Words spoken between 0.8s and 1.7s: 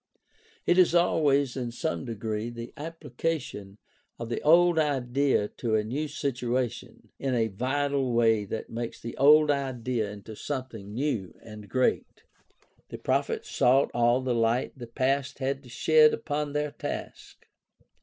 always in